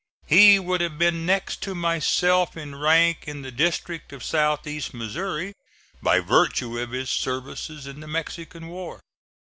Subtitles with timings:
[0.25, 4.95] He would have been next to myself in rank in the district of south east
[4.95, 5.53] Missouri,
[6.01, 9.01] by virtue of his services in the Mexican war.